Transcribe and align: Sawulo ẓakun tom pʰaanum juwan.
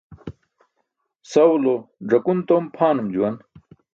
Sawulo 1.31 1.73
ẓakun 2.09 2.39
tom 2.47 2.63
pʰaanum 2.75 3.07
juwan. 3.13 3.35